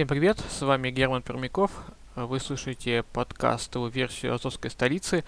Всем 0.00 0.08
привет, 0.08 0.38
с 0.48 0.62
вами 0.62 0.88
Герман 0.88 1.20
Пермяков. 1.20 1.70
Вы 2.16 2.40
слушаете 2.40 3.04
подкастовую 3.12 3.90
версию 3.90 4.34
Азовской 4.34 4.70
столицы. 4.70 5.24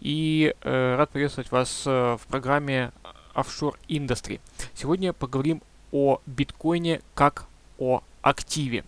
И 0.00 0.56
э, 0.60 0.96
рад 0.96 1.10
приветствовать 1.10 1.52
вас 1.52 1.84
э, 1.86 2.16
в 2.20 2.26
программе 2.26 2.90
Offshore 3.36 3.76
Industry. 3.88 4.40
Сегодня 4.74 5.12
поговорим 5.12 5.62
о 5.92 6.18
биткоине 6.26 7.00
как 7.14 7.44
о 7.78 8.00
активе. 8.20 8.82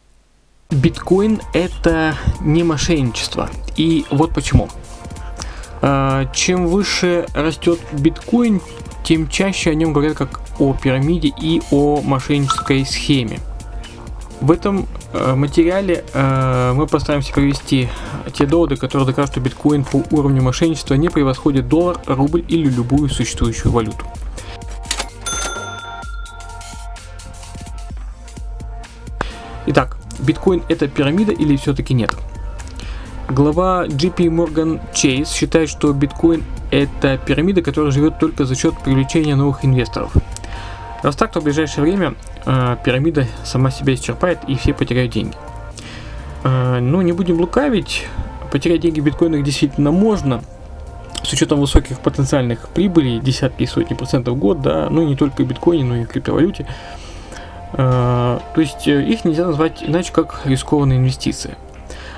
Биткоин 0.71 1.41
это 1.55 2.17
не 2.41 2.65
мошенничество. 2.65 3.49
И 3.77 4.07
вот 4.11 4.35
почему. 4.35 4.69
Э, 5.81 6.25
чем 6.35 6.67
выше 6.67 7.29
растет 7.35 7.79
биткоин, 7.93 8.61
тем 9.05 9.29
чаще 9.29 9.71
о 9.71 9.75
нем 9.75 9.93
говорят 9.93 10.17
как 10.17 10.41
о 10.59 10.75
пирамиде 10.75 11.33
и 11.41 11.63
о 11.71 12.01
мошеннической 12.03 12.85
схеме. 12.85 13.39
В 14.41 14.51
этом 14.51 14.89
материале 15.13 16.05
э, 16.13 16.73
мы 16.75 16.87
постараемся 16.87 17.33
провести 17.33 17.89
те 18.33 18.47
доводы, 18.47 18.77
которые 18.77 19.07
докажут, 19.07 19.33
что 19.33 19.41
биткоин 19.41 19.85
по 19.85 20.03
уровню 20.11 20.43
мошенничества 20.43 20.95
не 20.95 21.09
превосходит 21.09 21.69
доллар, 21.69 21.99
рубль 22.07 22.45
или 22.49 22.69
любую 22.69 23.09
существующую 23.09 23.73
валюту. 23.73 24.05
Итак, 29.67 29.99
биткоин 30.21 30.63
это 30.69 30.89
пирамида 30.89 31.33
или 31.33 31.57
все-таки 31.57 31.95
нет? 31.95 32.15
Глава 33.29 33.87
JP 33.87 34.17
Morgan 34.27 34.81
Chase 34.93 35.33
считает, 35.33 35.69
что 35.69 35.93
биткоин 35.93 36.43
это 36.71 37.19
пирамида, 37.19 37.63
которая 37.63 37.93
живет 37.93 38.19
только 38.19 38.45
за 38.45 38.57
счет 38.57 38.75
привлечения 38.79 39.37
новых 39.37 39.65
инвесторов. 39.65 40.13
Раз 41.03 41.17
так, 41.17 41.33
то 41.33 41.41
в 41.41 41.45
ближайшее 41.45 41.83
время 41.83 42.15
э, 42.45 42.77
пирамида 42.85 43.27
сама 43.45 43.71
себя 43.71 43.95
исчерпает 43.95 44.39
и 44.47 44.57
все 44.57 44.75
потеряют 44.75 45.13
деньги. 45.13 45.35
Э, 46.45 46.79
ну, 46.81 47.01
не 47.03 47.13
будем 47.13 47.41
лукавить, 47.41 48.07
потерять 48.51 48.81
деньги 48.81 49.01
в 49.01 49.05
биткоинах 49.05 49.43
действительно 49.43 49.93
можно, 49.93 50.43
с 51.23 51.33
учетом 51.33 51.61
высоких 51.61 52.01
потенциальных 52.01 52.69
прибылей, 52.69 53.21
десятки 53.21 53.63
и 53.63 53.67
сотни 53.67 53.95
процентов 53.95 54.35
в 54.35 54.39
год, 54.39 54.61
да, 54.63 54.89
ну 54.91 55.07
не 55.07 55.17
только 55.17 55.43
в 55.43 55.47
биткоине, 55.47 55.85
но 55.85 55.97
и 55.97 56.05
в 56.05 56.09
криптовалюте. 56.09 56.67
Э, 57.73 58.39
то 58.55 58.61
есть 58.61 58.87
э, 58.89 59.03
их 59.05 59.25
нельзя 59.25 59.47
назвать 59.47 59.83
иначе, 59.83 60.13
как 60.13 60.43
рискованные 60.45 60.99
инвестиции. 60.99 61.57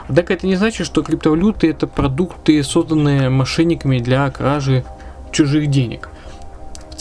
Однако 0.08 0.34
это 0.34 0.46
не 0.46 0.56
значит, 0.56 0.86
что 0.86 1.02
криптовалюты 1.02 1.70
это 1.70 1.86
продукты, 1.86 2.62
созданные 2.62 3.28
мошенниками 3.28 3.98
для 3.98 4.30
кражи 4.30 4.84
чужих 5.30 5.68
денег. 5.68 6.08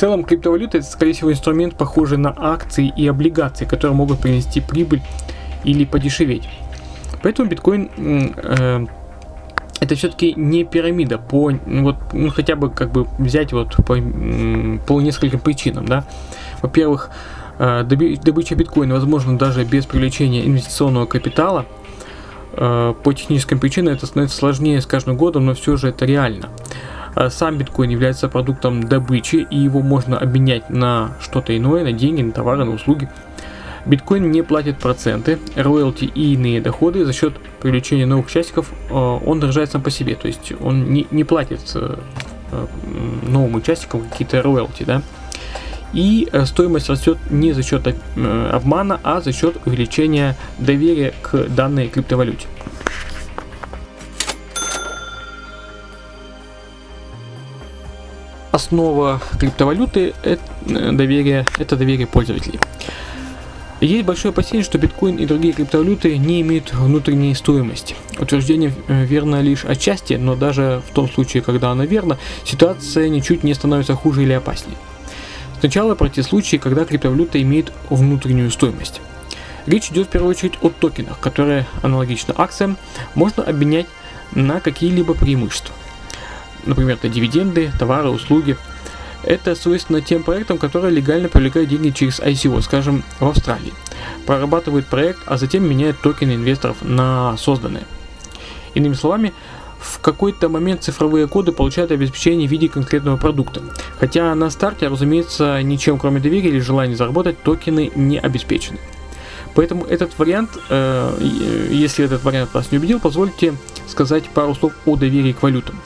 Целом, 0.02 0.24
криптовалюта 0.24 0.80
это, 0.80 0.88
скорее 0.88 1.14
всего, 1.14 1.32
инструмент, 1.32 1.76
похожий 1.76 2.18
на 2.18 2.34
акции 2.36 2.92
и 2.98 3.08
облигации, 3.08 3.66
которые 3.66 3.96
могут 3.96 4.20
принести 4.20 4.60
прибыль 4.60 5.00
или 5.64 5.86
подешеветь. 5.86 6.50
Поэтому 7.22 7.48
биткоин 7.48 7.92
э, 8.36 8.86
это 9.80 9.94
все-таки 9.94 10.34
не 10.34 10.64
пирамида 10.64 11.20
по 11.20 11.52
вот 11.52 11.98
ну, 12.14 12.32
хотя 12.32 12.56
бы 12.56 12.72
как 12.72 12.92
бы 12.92 13.06
взять 13.20 13.54
вот 13.54 13.76
по, 13.76 13.96
по 14.88 15.02
нескольким 15.02 15.40
причинам, 15.40 15.86
да. 15.88 16.04
Во-первых, 16.64 17.12
э, 17.60 17.84
добыча 17.84 18.56
биткоина 18.56 18.96
возможно 18.96 19.38
даже 19.38 19.64
без 19.66 19.86
привлечения 19.86 20.44
инвестиционного 20.44 21.06
капитала. 21.06 21.68
Э, 22.54 22.96
по 23.04 23.14
техническим 23.14 23.60
причинам 23.60 23.94
это 23.94 24.08
становится 24.08 24.36
сложнее 24.36 24.82
с 24.82 24.88
каждым 24.88 25.16
годом, 25.16 25.46
но 25.46 25.54
все 25.54 25.78
же 25.78 25.90
это 25.90 26.06
реально. 26.06 26.50
Э, 27.16 27.30
сам 27.30 27.58
биткоин 27.58 27.90
является 27.90 28.30
продуктом 28.30 28.84
добычи, 28.84 29.48
и 29.50 29.58
его 29.58 29.82
можно 29.82 30.18
обменять 30.18 30.70
на 30.70 31.12
что-то 31.20 31.56
иное, 31.56 31.84
на 31.84 31.92
деньги, 31.92 32.22
на 32.22 32.32
товары, 32.32 32.64
на 32.64 32.72
услуги. 32.72 33.10
Биткоин 33.86 34.30
не 34.30 34.44
платит 34.44 34.78
проценты, 34.78 35.40
роялти 35.56 36.06
и 36.06 36.34
иные 36.34 36.62
доходы 36.62 37.04
за 37.04 37.14
счет 37.14 37.34
привлечения 37.60 38.06
новых 38.06 38.28
участников, 38.28 38.72
э, 38.90 38.94
он 38.94 39.40
дорожает 39.40 39.72
сам 39.72 39.82
по 39.82 39.90
себе, 39.90 40.16
то 40.16 40.28
есть 40.28 40.54
он 40.62 40.92
не, 40.92 41.08
не 41.12 41.24
платит 41.24 41.62
э, 41.76 41.98
новым 43.28 43.56
участникам 43.56 44.02
какие-то 44.10 44.42
роялти, 44.42 44.84
да. 44.84 45.02
И 45.94 46.30
стоимость 46.46 46.90
растет 46.90 47.18
не 47.30 47.52
за 47.52 47.64
счет 47.64 47.96
обмана, 48.16 49.00
а 49.04 49.20
за 49.20 49.34
счет 49.34 49.58
увеличения 49.66 50.38
доверия 50.58 51.14
к 51.22 51.48
данной 51.50 51.90
криптовалюте. 51.90 52.48
Основа 58.52 59.22
криптовалюты 59.40 60.14
это 60.24 60.42
доверие, 60.66 61.46
это 61.58 61.76
доверие 61.76 62.08
пользователей. 62.08 62.60
Есть 63.80 64.06
большое 64.06 64.32
опасение, 64.32 64.64
что 64.64 64.78
биткоин 64.78 65.16
и 65.16 65.26
другие 65.26 65.54
криптовалюты 65.54 66.16
не 66.20 66.42
имеют 66.42 66.72
внутренней 66.72 67.34
стоимости. 67.34 67.96
Утверждение 68.20 68.72
э, 68.88 69.06
верно 69.06 69.42
лишь 69.42 69.66
отчасти, 69.66 70.14
но 70.14 70.36
даже 70.36 70.84
в 70.88 70.94
том 70.94 71.10
случае, 71.10 71.42
когда 71.42 71.72
оно 71.72 71.86
верно, 71.86 72.20
ситуация 72.46 73.10
ничуть 73.10 73.44
не 73.44 73.56
становится 73.56 73.96
хуже 73.96 74.22
или 74.22 74.34
опаснее. 74.34 74.78
Сначала 75.60 75.96
про 75.96 76.10
те 76.10 76.22
случаи, 76.22 76.58
когда 76.58 76.86
криптовалюта 76.86 77.42
имеет 77.42 77.74
внутреннюю 77.90 78.52
стоимость. 78.52 79.02
Речь 79.66 79.90
идет 79.90 80.08
в 80.08 80.10
первую 80.12 80.30
очередь 80.30 80.60
о 80.62 80.70
токенах, 80.70 81.20
которые, 81.20 81.66
аналогично 81.82 82.36
акциям, 82.38 82.78
можно 83.16 83.42
обменять 83.42 83.88
на 84.34 84.60
какие-либо 84.60 85.16
преимущества 85.16 85.74
например, 86.66 86.96
это 86.96 87.10
дивиденды, 87.10 87.72
товары, 87.78 88.10
услуги. 88.10 88.58
Это 89.24 89.54
свойственно 89.54 90.02
тем 90.02 90.24
проектам, 90.24 90.58
которые 90.58 90.92
легально 90.92 91.30
привлекают 91.30 91.70
деньги 91.70 91.92
через 91.92 92.20
ICO, 92.20 92.62
скажем, 92.62 93.04
в 93.20 93.28
Австралии. 93.28 93.74
Прорабатывают 94.26 94.88
проект, 94.88 95.20
а 95.28 95.38
затем 95.38 95.70
меняют 95.70 96.02
токены 96.02 96.34
инвесторов 96.34 96.78
на 96.82 97.38
созданные. 97.38 97.84
Иными 98.74 98.94
словами, 98.94 99.34
в 99.80 100.00
какой-то 100.00 100.48
момент 100.50 100.84
цифровые 100.84 101.28
коды 101.28 101.52
получают 101.52 101.92
обеспечение 101.92 102.48
в 102.48 102.52
виде 102.52 102.70
конкретного 102.70 103.18
продукта. 103.18 103.62
Хотя 104.00 104.34
на 104.36 104.50
старте, 104.50 104.88
разумеется, 104.88 105.62
ничем 105.62 105.98
кроме 105.98 106.20
доверия 106.20 106.50
или 106.50 106.60
желания 106.60 106.96
заработать, 106.96 107.42
токены 107.42 107.92
не 107.96 108.20
обеспечены. 108.20 108.80
Поэтому 109.54 109.86
этот 109.86 110.18
вариант, 110.18 110.52
э, 110.70 111.68
если 111.72 112.06
этот 112.06 112.24
вариант 112.24 112.54
вас 112.54 112.72
не 112.72 112.78
убедил, 112.78 113.00
позвольте 113.00 113.54
сказать 113.88 114.30
пару 114.30 114.56
слов 114.56 114.74
о 114.86 114.96
доверии 114.96 115.34
к 115.34 115.42
валютам. 115.42 115.80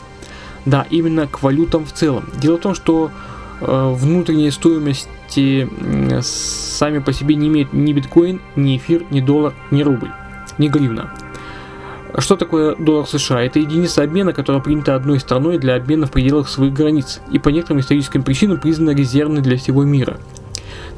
Да, 0.66 0.88
именно 0.90 1.28
к 1.28 1.44
валютам 1.44 1.86
в 1.86 1.92
целом. 1.92 2.26
Дело 2.42 2.58
в 2.58 2.62
том, 2.62 2.74
что 2.74 3.12
э, 3.62 3.94
внутренней 3.96 4.50
стоимости 4.50 5.70
сами 6.22 7.00
по 7.00 7.14
себе 7.14 7.36
не 7.36 7.48
имеет 7.48 7.72
ни 7.72 7.94
биткоин, 7.94 8.42
ни 8.56 8.78
эфир, 8.78 9.06
ни 9.12 9.22
доллар, 9.22 9.53
ни 9.72 9.84
рубль, 9.84 10.09
ни 10.58 10.68
гривна. 10.68 11.12
Что 12.18 12.36
такое 12.36 12.76
доллар 12.76 13.06
США? 13.08 13.42
Это 13.42 13.59
единица 13.59 14.02
обмена, 14.02 14.34
которая 14.34 14.62
принята 14.62 14.96
одной 14.96 15.20
страной 15.20 15.58
для 15.59 15.76
обмена 15.76 16.08
в 16.08 16.12
пределах 16.12 16.48
своих 16.48 16.74
границ 16.74 17.20
и 17.32 17.40
по 17.40 17.50
некоторым 17.50 17.82
историческим 17.82 18.24
причинам 18.24 18.59
признана 18.59 18.92
резервной 18.92 19.42
для 19.42 19.58
всего 19.58 19.84
мира. 19.84 20.18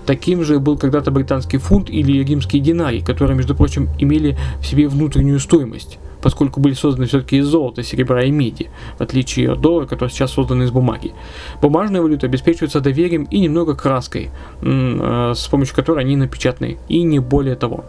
Таким 0.06 0.44
же 0.44 0.60
был 0.60 0.78
когда-то 0.78 1.12
британский 1.12 1.58
фунт 1.58 1.90
или 1.90 2.24
римский 2.24 2.60
динарий, 2.60 3.02
которые, 3.04 3.36
между 3.36 3.56
прочим, 3.56 3.90
имели 4.00 4.38
в 4.62 4.66
себе 4.66 4.88
внутреннюю 4.88 5.40
стоимость 5.40 5.98
поскольку 6.22 6.60
были 6.60 6.74
созданы 6.74 7.08
все-таки 7.08 7.38
из 7.38 7.46
золота, 7.46 7.84
серебра 7.84 8.24
и 8.24 8.32
меди, 8.32 8.70
в 8.98 9.02
отличие 9.02 9.52
от 9.52 9.62
доллара, 9.62 9.86
который 9.86 10.10
сейчас 10.10 10.32
создан 10.32 10.64
из 10.64 10.72
бумаги. 10.72 11.14
Бумажные 11.62 12.02
валюты 12.02 12.28
обеспечиваются 12.28 12.80
доверием 12.80 13.24
и 13.26 13.40
немного 13.40 13.76
краской, 13.76 14.30
э, 14.62 15.34
с 15.36 15.48
помощью 15.48 15.76
которой 15.76 16.04
они 16.04 16.16
напечатаны, 16.16 16.78
и 16.88 17.04
не 17.04 17.20
более 17.20 17.56
того. 17.56 17.86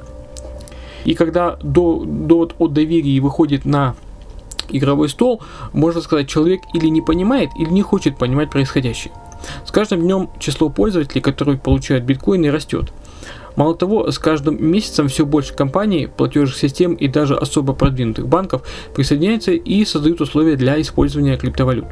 И 1.05 1.15
когда 1.15 1.57
довод 1.63 2.55
о 2.59 2.69
доверии 2.69 3.19
выходит 3.21 3.65
на 3.65 3.95
игровой 4.69 5.09
стол, 5.09 5.43
можно 5.73 6.01
сказать, 6.01 6.29
человек 6.29 6.61
или 6.75 6.89
не 6.89 7.01
понимает, 7.01 7.51
или 7.59 7.71
не 7.71 7.83
хочет 7.83 8.19
понимать 8.19 8.51
происходящее. 8.51 9.13
С 9.65 9.71
каждым 9.71 10.03
днем 10.03 10.29
число 10.39 10.69
пользователей, 10.69 11.21
которые 11.21 11.59
получают 11.59 12.05
биткоины, 12.05 12.51
растет. 12.51 12.93
Мало 13.59 13.75
того, 13.75 14.09
с 14.13 14.21
каждым 14.21 14.65
месяцем 14.65 15.09
все 15.09 15.27
больше 15.27 15.53
компаний, 15.53 16.07
платежных 16.07 16.57
систем 16.57 16.95
и 16.95 17.09
даже 17.09 17.37
особо 17.37 17.73
продвинутых 17.73 18.29
банков 18.29 18.63
присоединяются 18.95 19.51
и 19.51 19.85
создают 19.85 20.21
условия 20.21 20.55
для 20.55 20.81
использования 20.81 21.37
криптовалют. 21.37 21.87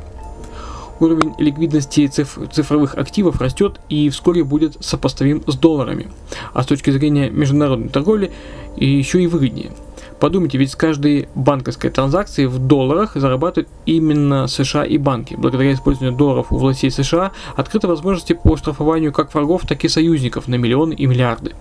Уровень 1.01 1.35
ликвидности 1.41 2.07
циф- 2.07 2.39
цифровых 2.53 2.95
активов 2.95 3.41
растет 3.41 3.81
и 3.89 4.09
вскоре 4.11 4.45
будет 4.45 4.77
сопоставим 4.79 5.43
с 5.49 5.57
долларами. 5.57 6.07
А 6.55 6.63
с 6.63 6.67
точки 6.67 6.91
зрения 6.91 7.31
международной 7.31 7.89
торговли 7.89 8.31
еще 8.77 9.21
и 9.21 9.27
выгоднее. 9.27 9.73
Подумайте, 10.21 10.57
ведь 10.57 10.71
с 10.71 10.77
каждой 10.77 11.29
банковской 11.35 11.91
транзакции 11.91 12.47
в 12.47 12.59
долларах 12.59 13.13
зарабатывают 13.15 13.69
именно 13.85 14.47
США 14.47 14.85
и 14.85 14.97
банки. 14.97 15.35
Благодаря 15.35 15.73
использованию 15.75 16.17
долларов 16.17 16.47
у 16.51 16.57
властей 16.57 16.91
США 16.91 17.33
открыты 17.55 17.87
возможности 17.87 18.33
по 18.33 18.57
штрафованию 18.57 19.13
как 19.13 19.35
врагов, 19.35 19.63
так 19.69 19.85
и 19.85 19.89
союзников 19.89 20.49
на 20.49 20.55
миллионы 20.55 20.95
и 20.95 21.07
миллиарды. 21.07 21.53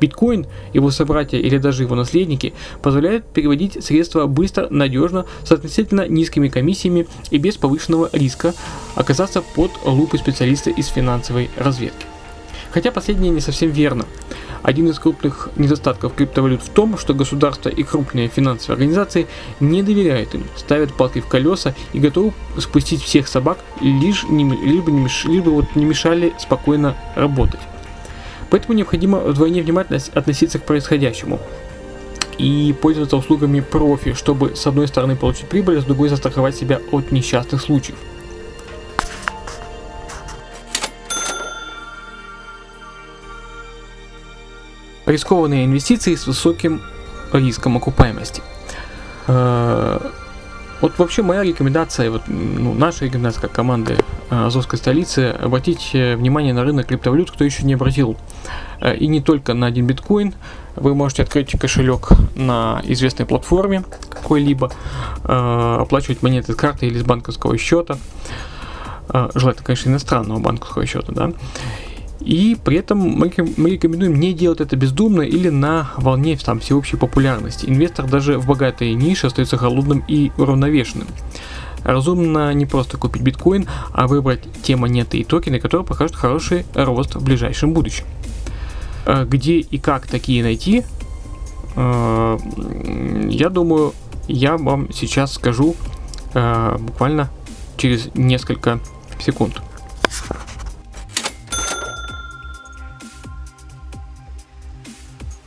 Биткоин, 0.00 0.46
его 0.74 0.90
собратья 0.90 1.38
или 1.38 1.58
даже 1.58 1.84
его 1.84 1.94
наследники 1.94 2.52
позволяют 2.82 3.24
переводить 3.26 3.82
средства 3.82 4.26
быстро, 4.26 4.66
надежно, 4.68 5.24
с 5.44 5.52
относительно 5.52 6.06
низкими 6.06 6.48
комиссиями 6.48 7.06
и 7.30 7.38
без 7.38 7.56
повышенного 7.56 8.10
риска 8.12 8.52
оказаться 8.94 9.42
под 9.42 9.70
лупой 9.84 10.18
специалиста 10.18 10.70
из 10.70 10.88
финансовой 10.88 11.50
разведки. 11.56 12.06
Хотя 12.72 12.90
последнее 12.90 13.30
не 13.30 13.40
совсем 13.40 13.70
верно. 13.70 14.04
Один 14.66 14.88
из 14.88 14.98
крупных 14.98 15.50
недостатков 15.54 16.14
криптовалют 16.14 16.60
в 16.60 16.70
том, 16.70 16.98
что 16.98 17.14
государства 17.14 17.68
и 17.68 17.84
крупные 17.84 18.26
финансовые 18.26 18.74
организации 18.74 19.28
не 19.60 19.84
доверяют 19.84 20.34
им, 20.34 20.42
ставят 20.56 20.92
палки 20.92 21.20
в 21.20 21.28
колеса 21.28 21.72
и 21.92 22.00
готовы 22.00 22.32
спустить 22.58 23.00
всех 23.00 23.28
собак, 23.28 23.58
лишь, 23.80 24.24
не, 24.24 24.42
либо, 24.42 24.90
не, 24.90 25.06
либо 25.26 25.50
вот 25.50 25.76
не 25.76 25.84
мешали 25.84 26.32
спокойно 26.40 26.96
работать. 27.14 27.60
Поэтому 28.50 28.76
необходимо 28.76 29.20
вдвойне 29.20 29.62
внимательно 29.62 30.00
относиться 30.14 30.58
к 30.58 30.64
происходящему 30.64 31.38
и 32.36 32.74
пользоваться 32.82 33.16
услугами 33.16 33.60
профи, 33.60 34.14
чтобы 34.14 34.56
с 34.56 34.66
одной 34.66 34.88
стороны 34.88 35.14
получить 35.14 35.46
прибыль, 35.46 35.78
а 35.78 35.80
с 35.80 35.84
другой 35.84 36.08
застраховать 36.08 36.56
себя 36.56 36.80
от 36.90 37.12
несчастных 37.12 37.60
случаев. 37.62 37.98
Рискованные 45.06 45.64
инвестиции 45.64 46.14
с 46.16 46.26
высоким 46.26 46.82
риском 47.32 47.76
окупаемости. 47.76 48.42
Э, 49.28 50.00
вот 50.80 50.98
вообще 50.98 51.22
моя 51.22 51.42
рекомендация, 51.42 52.10
вот, 52.10 52.22
ну, 52.26 52.74
наша 52.74 53.06
рекомендация 53.06 53.40
как 53.40 53.52
команды 53.52 53.98
э, 54.30 54.46
Азовской 54.46 54.78
столицы, 54.78 55.30
обратить 55.40 55.90
э, 55.94 56.16
внимание 56.16 56.52
на 56.52 56.64
рынок 56.64 56.86
криптовалют, 56.88 57.30
кто 57.30 57.44
еще 57.44 57.64
не 57.64 57.74
обратил. 57.74 58.16
И 58.98 59.06
не 59.06 59.20
только 59.20 59.54
на 59.54 59.66
один 59.66 59.86
биткоин. 59.86 60.34
Вы 60.74 60.94
можете 60.94 61.22
открыть 61.22 61.58
кошелек 61.58 62.10
на 62.34 62.82
известной 62.84 63.24
платформе 63.24 63.84
какой-либо, 64.10 64.70
оплачивать 65.22 66.22
монеты 66.22 66.52
с 66.52 66.54
карты 66.56 66.86
или 66.86 66.98
с 66.98 67.02
банковского 67.02 67.56
счета. 67.56 67.96
Желательно, 69.08 69.64
конечно, 69.64 69.88
иностранного 69.88 70.38
банковского 70.38 70.84
счета, 70.84 71.12
да. 71.12 71.32
И 72.26 72.56
при 72.62 72.78
этом 72.78 72.98
мы, 72.98 73.28
рекомендуем 73.28 74.18
не 74.18 74.34
делать 74.34 74.60
это 74.60 74.74
бездумно 74.74 75.22
или 75.22 75.48
на 75.48 75.92
волне 75.96 76.36
там, 76.36 76.58
всеобщей 76.58 76.96
популярности. 76.96 77.66
Инвестор 77.66 78.10
даже 78.10 78.36
в 78.36 78.46
богатой 78.46 78.94
нише 78.94 79.28
остается 79.28 79.56
холодным 79.56 80.02
и 80.08 80.32
уравновешенным. 80.36 81.06
Разумно 81.84 82.52
не 82.52 82.66
просто 82.66 82.98
купить 82.98 83.22
биткоин, 83.22 83.68
а 83.92 84.08
выбрать 84.08 84.40
те 84.64 84.74
монеты 84.74 85.18
и 85.18 85.24
токены, 85.24 85.60
которые 85.60 85.86
покажут 85.86 86.16
хороший 86.16 86.66
рост 86.74 87.14
в 87.14 87.22
ближайшем 87.22 87.72
будущем. 87.72 88.04
Э, 89.04 89.24
где 89.24 89.60
и 89.60 89.78
как 89.78 90.08
такие 90.08 90.42
найти, 90.42 90.82
э, 91.76 92.38
я 93.30 93.50
думаю, 93.50 93.94
я 94.26 94.56
вам 94.56 94.92
сейчас 94.92 95.34
скажу 95.34 95.76
э, 96.34 96.76
буквально 96.80 97.30
через 97.76 98.10
несколько 98.14 98.80
секунд. 99.20 99.62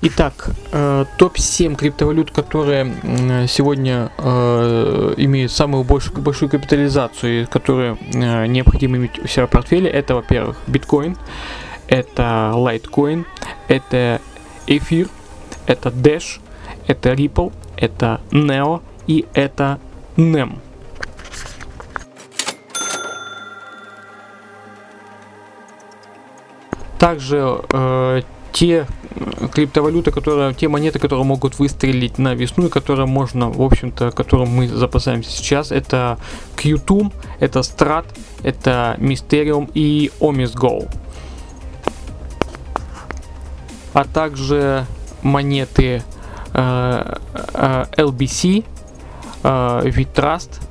Итак, 0.01 0.51
э, 0.71 1.03
топ-7 1.17 1.75
криптовалют, 1.75 2.31
которые 2.31 3.47
сегодня 3.49 4.09
э, 4.17 5.13
имеют 5.17 5.51
самую 5.51 5.83
большую, 5.83 6.21
большую 6.21 6.49
капитализацию, 6.49 7.45
которые 7.49 7.97
э, 8.13 8.45
необходимо 8.45 8.95
иметь 8.95 9.19
у 9.19 9.27
себя 9.27 9.45
в 9.45 9.49
портфеле, 9.49 9.89
это, 9.89 10.15
во-первых, 10.15 10.57
биткоин, 10.67 11.17
это 11.89 12.53
Litecoin, 12.55 13.25
это 13.67 14.21
эфир, 14.67 15.09
это 15.67 15.89
Dash, 15.89 16.39
это 16.87 17.11
Ripple, 17.11 17.51
это 17.75 18.21
Neo 18.31 18.81
и 19.05 19.25
это 19.33 19.79
NEM. 20.15 20.59
Также 26.97 27.61
э, 27.69 28.21
те 28.51 28.87
криптовалюты, 29.53 30.11
которые, 30.11 30.53
те 30.53 30.67
монеты, 30.67 30.99
которые 30.99 31.25
могут 31.25 31.59
выстрелить 31.59 32.17
на 32.17 32.35
весну 32.35 32.67
и 32.67 32.69
которые 32.69 33.07
можно, 33.07 33.49
в 33.49 33.61
общем-то, 33.61 34.11
которым 34.11 34.49
мы 34.49 34.67
запасаемся 34.67 35.31
сейчас, 35.31 35.71
это 35.71 36.17
Qtum, 36.55 37.11
это 37.39 37.59
Strat, 37.59 38.05
это 38.43 38.95
Mysterium 38.99 39.69
и 39.73 40.11
Omis 40.19 40.55
Go. 40.55 40.89
А 43.93 44.05
также 44.05 44.85
монеты 45.21 46.03
э, 46.53 47.15
э, 47.53 47.85
LBC, 47.97 48.63
э, 49.43 49.81
Vitrust 49.85 50.61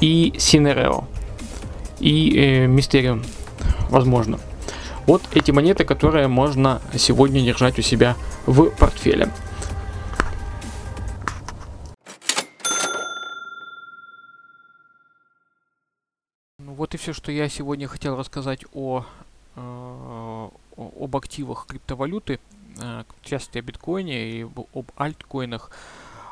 и 0.00 0.32
Cinereo 0.36 1.04
и 1.98 2.32
э, 2.36 2.66
Mysterium, 2.66 3.24
возможно. 3.88 4.38
Вот 5.06 5.22
эти 5.34 5.52
монеты, 5.52 5.84
которые 5.84 6.26
можно 6.26 6.82
сегодня 6.96 7.40
держать 7.40 7.78
у 7.78 7.82
себя 7.82 8.16
в 8.44 8.70
портфеле. 8.70 9.30
Ну 16.58 16.74
вот 16.74 16.94
и 16.94 16.96
все, 16.96 17.12
что 17.12 17.30
я 17.30 17.48
сегодня 17.48 17.86
хотел 17.86 18.16
рассказать 18.16 18.64
о, 18.74 19.04
э, 19.54 20.48
об 20.76 21.16
активах 21.16 21.66
криптовалюты, 21.68 22.40
э, 22.80 23.04
в 23.22 23.24
частности 23.24 23.58
о 23.58 23.62
биткоине 23.62 24.40
и 24.40 24.42
об 24.42 24.90
альткоинах. 24.96 25.70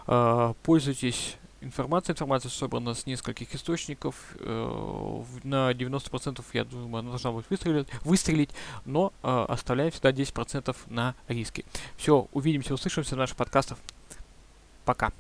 Э, 0.09 0.53
пользуйтесь 0.65 1.37
информация. 1.65 2.13
Информация 2.15 2.51
собрана 2.51 2.95
с 2.95 3.07
нескольких 3.07 3.55
источников. 3.55 4.15
Э, 4.41 5.23
на 5.43 5.73
90% 5.73 6.45
я 6.53 6.65
думаю, 6.65 7.01
она 7.01 7.11
должна 7.11 7.33
будет 7.33 7.51
выстрелить, 7.51 7.89
выстрелить 8.03 8.51
но 8.85 9.13
э, 9.23 9.47
оставляем 9.49 9.91
всегда 9.91 10.11
10% 10.11 10.77
на 10.89 11.15
риски. 11.29 11.65
Все, 11.97 12.29
увидимся, 12.33 12.75
услышимся 12.75 13.15
в 13.15 13.19
наших 13.19 13.37
подкастах. 13.37 13.79
Пока. 14.85 15.13